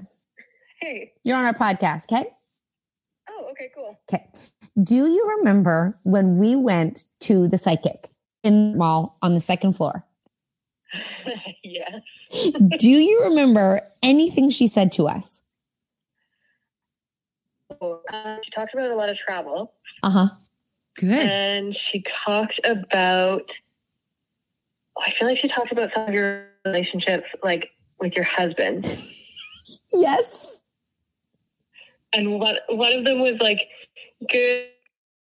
[0.80, 1.12] Hey.
[1.22, 2.30] You're on our podcast, okay?
[3.28, 3.98] Oh, okay, cool.
[4.10, 4.26] Okay.
[4.82, 8.08] Do you remember when we went to the psychic
[8.42, 10.04] in the mall on the second floor?
[11.62, 12.00] yes.
[12.78, 15.42] Do you remember anything she said to us?
[17.80, 19.72] Uh, she talked about a lot of travel.
[20.02, 20.28] Uh huh.
[20.96, 21.10] Good.
[21.10, 23.48] And she talked about,
[24.96, 27.70] oh, I feel like she talked about some of your relationships, like
[28.00, 28.86] with your husband.
[29.94, 30.64] Yes.
[32.12, 33.68] And one, one of them was like,
[34.28, 34.66] good,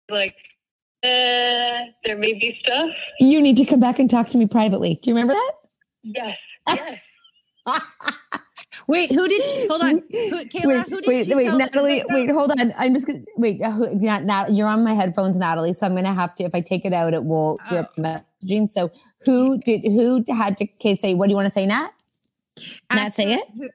[0.10, 0.36] like,
[1.04, 2.90] uh, there may be stuff.
[3.20, 4.96] You need to come back and talk to me privately.
[5.02, 5.52] Do you remember that?
[6.04, 6.38] Yes,
[6.68, 7.00] yes.
[8.88, 9.42] Wait, who did?
[9.70, 10.66] Hold on, who, Kayla.
[10.66, 12.04] wait, who did wait, she wait, tell Natalie.
[12.10, 12.74] Wait, hold on.
[12.78, 13.62] I'm just gonna wait.
[13.62, 15.74] uh, who- Not, Nat, you're on my headphones, Natalie.
[15.74, 16.44] So I'm gonna have to.
[16.44, 17.76] If I take it out, it will Oh.
[17.76, 18.70] rip messaging.
[18.70, 18.92] So
[19.26, 19.82] who did?
[19.86, 20.66] Who had to?
[20.76, 21.14] Okay, say.
[21.14, 21.90] What do you want to say, Nat?
[22.94, 23.72] Nat, say her it.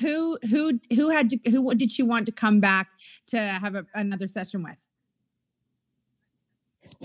[0.00, 2.88] Who who who had to who did she want to come back
[3.28, 4.76] to have a, another session with?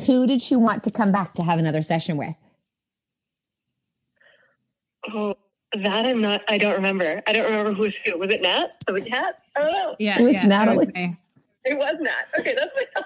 [0.06, 2.36] Who did she want to come back to have another session with?
[5.14, 5.36] Oh,
[5.76, 7.22] that I'm not, I don't remember.
[7.28, 8.18] I don't remember who was who.
[8.18, 8.68] Was it Nat?
[8.88, 9.36] Was it Kat?
[9.56, 9.96] I don't know.
[10.00, 11.18] Yeah, It was yeah, that was Natalie.
[11.66, 12.28] It was Nat.
[12.40, 13.06] Okay, that's my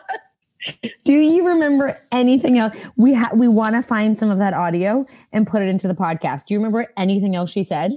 [1.05, 2.75] Do you remember anything else?
[2.97, 5.93] We ha- we want to find some of that audio and put it into the
[5.93, 6.45] podcast.
[6.47, 7.93] Do you remember anything else she said?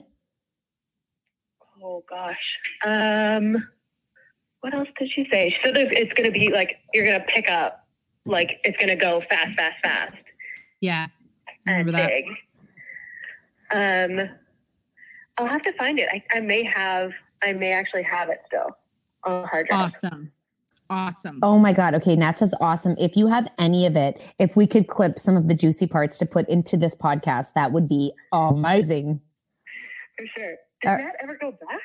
[1.82, 2.58] Oh gosh.
[2.84, 3.68] Um,
[4.60, 5.50] what else did she say?
[5.50, 7.86] She said it's going to be like you're going to pick up,
[8.26, 10.16] like it's going to go fast, fast, fast,
[10.80, 11.06] Yeah,
[11.66, 12.10] I and remember that.
[12.10, 12.24] big.
[13.72, 14.30] Um,
[15.40, 16.08] I'll have to find it.
[16.12, 17.12] I, I may have.
[17.42, 18.68] I may actually have it still
[19.24, 19.80] on hard drive.
[19.86, 20.30] Awesome,
[20.90, 21.38] awesome.
[21.42, 21.94] Oh my God.
[21.94, 22.14] Okay.
[22.16, 22.94] Nat says awesome.
[22.98, 26.18] If you have any of it, if we could clip some of the juicy parts
[26.18, 29.20] to put into this podcast, that would be amazing.
[30.18, 30.56] For sure.
[30.82, 31.80] Did Uh, Nat ever go back?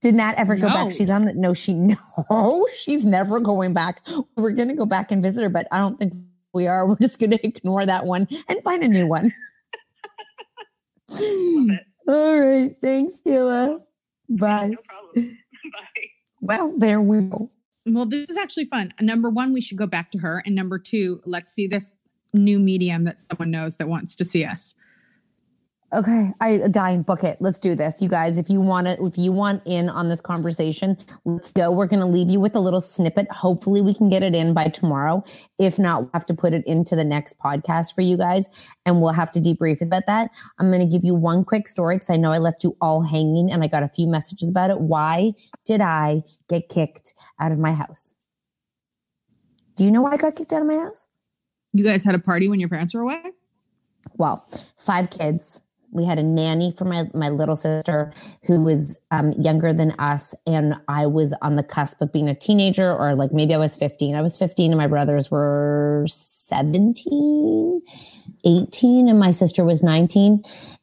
[0.00, 0.92] Did Nat ever go back?
[0.92, 1.74] She's on the no, she
[2.30, 4.00] no, she's never going back.
[4.36, 6.14] We're gonna go back and visit her, but I don't think
[6.54, 6.86] we are.
[6.88, 9.34] We're just gonna ignore that one and find a new one.
[12.06, 12.76] All right.
[12.82, 13.82] Thanks, Kayla.
[14.28, 14.68] Bye.
[14.68, 15.38] No problem.
[15.72, 16.02] Bye.
[16.40, 17.50] Well, there we go.
[17.86, 18.92] Well, this is actually fun.
[19.00, 21.92] Number one, we should go back to her, and number two, let's see this
[22.32, 24.74] new medium that someone knows that wants to see us.
[25.94, 27.36] Okay, I dying book it.
[27.40, 28.36] Let's do this, you guys.
[28.36, 31.70] If you want to, if you want in on this conversation, let's go.
[31.70, 33.30] We're going to leave you with a little snippet.
[33.30, 35.22] Hopefully, we can get it in by tomorrow.
[35.56, 38.48] If not, we'll have to put it into the next podcast for you guys,
[38.84, 40.30] and we'll have to debrief about that.
[40.58, 43.02] I'm going to give you one quick story because I know I left you all
[43.02, 44.80] hanging, and I got a few messages about it.
[44.80, 45.32] Why
[45.64, 48.16] did I get kicked out of my house?
[49.76, 51.06] Do you know why I got kicked out of my house?
[51.72, 53.22] You guys had a party when your parents were away?
[54.16, 55.62] well, five kids.
[55.94, 58.12] We had a nanny for my my little sister
[58.46, 62.34] who was um, younger than us, and I was on the cusp of being a
[62.34, 64.14] teenager, or like maybe I was 15.
[64.14, 67.80] I was 15, and my brothers were 17,
[68.44, 70.42] 18, and my sister was 19.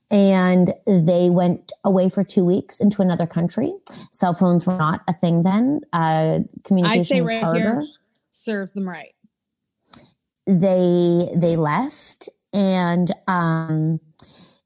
[0.09, 3.71] And they went away for two weeks into another country.
[4.11, 5.79] Cell phones were not a thing then.
[5.93, 7.83] Uh, I communication say was right harder here
[8.31, 9.13] serves them right.
[10.47, 13.99] they they left and um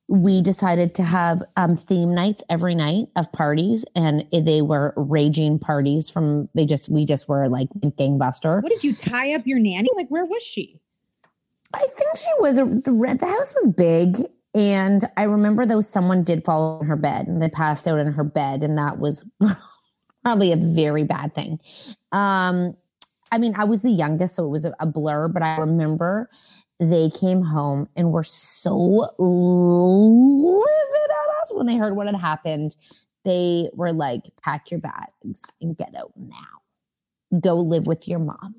[0.07, 5.57] we decided to have um, theme nights every night of parties, and they were raging
[5.57, 6.09] parties.
[6.09, 8.61] From they just we just were like gangbuster.
[8.61, 9.89] What did you tie up your nanny?
[9.95, 10.79] Like, where was she?
[11.73, 13.19] I think she was the red.
[13.19, 14.17] The house was big,
[14.53, 18.13] and I remember though someone did fall in her bed, and they passed out in
[18.13, 19.27] her bed, and that was
[20.23, 21.59] probably a very bad thing.
[22.11, 22.77] Um,
[23.31, 26.29] I mean, I was the youngest, so it was a, a blur, but I remember
[26.79, 28.75] they came home and were so
[29.17, 30.63] livid
[31.09, 32.75] at us when they heard what had happened.
[33.23, 37.39] They were like, pack your bags and get out now.
[37.39, 38.55] Go live with your mom.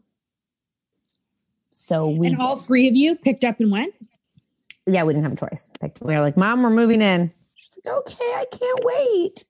[1.70, 3.94] So we and all three of you picked up and went?
[4.86, 5.70] Yeah, we didn't have a choice.
[5.80, 7.32] Picked, we were like, Mom, we're moving in.
[7.54, 9.44] She's like, okay, I can't wait.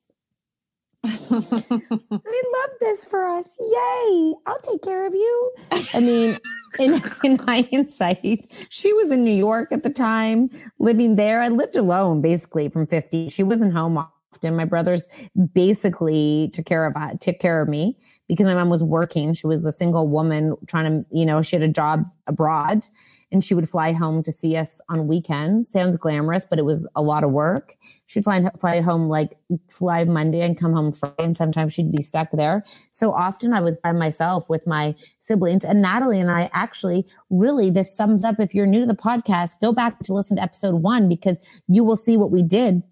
[1.04, 3.56] I love this for us.
[3.60, 4.34] Yay.
[4.46, 5.52] I'll take care of you.
[5.94, 6.38] I mean,
[6.78, 11.40] in, in hindsight, she was in New York at the time, living there.
[11.40, 13.28] I lived alone basically from 50.
[13.28, 14.56] She wasn't home often.
[14.56, 15.08] My brothers
[15.54, 17.96] basically took care of uh, took care of me
[18.28, 19.32] because my mom was working.
[19.32, 22.84] She was a single woman trying to, you know, she had a job abroad
[23.32, 25.68] and she would fly home to see us on weekends.
[25.68, 27.74] Sounds glamorous, but it was a lot of work.
[28.06, 29.36] She'd fly, fly home like
[29.68, 32.64] fly Monday and come home Friday, and sometimes she'd be stuck there.
[32.92, 35.64] So often I was by myself with my siblings.
[35.64, 39.60] And Natalie and I actually really, this sums up if you're new to the podcast,
[39.60, 42.82] go back to listen to episode one because you will see what we did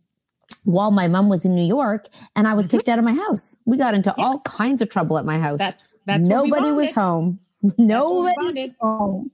[0.64, 3.56] while my mom was in New York and I was kicked out of my house.
[3.64, 4.24] We got into yeah.
[4.24, 5.58] all kinds of trouble at my house.
[5.58, 7.38] That's, that's nobody was home.
[7.78, 9.30] Nobody was home.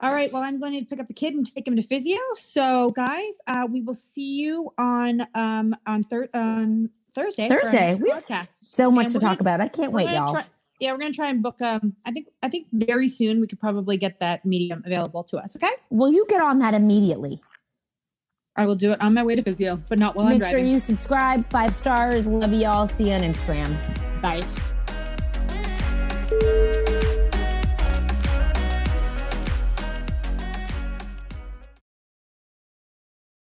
[0.00, 0.30] All right.
[0.32, 2.18] Well, I'm going to pick up the kid and take him to physio.
[2.34, 7.48] So, guys, uh, we will see you on um on, thir- on Thursday.
[7.48, 7.94] Thursday.
[7.94, 9.60] We have so much to talk gonna, about.
[9.60, 10.32] I can't wait, y'all.
[10.32, 10.44] Try,
[10.80, 11.60] yeah, we're gonna try and book.
[11.62, 15.38] Um, I think I think very soon we could probably get that medium available to
[15.38, 15.56] us.
[15.56, 15.70] Okay.
[15.90, 17.40] Will you get on that immediately?
[18.54, 20.56] I will do it on my way to physio, but not while Make I'm driving.
[20.56, 21.48] Make sure you subscribe.
[21.50, 22.26] Five stars.
[22.26, 22.86] Love y'all.
[22.86, 23.76] See you on Instagram.
[24.22, 24.44] Bye.